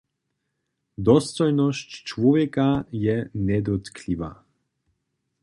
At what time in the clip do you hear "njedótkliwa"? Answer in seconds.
3.35-4.31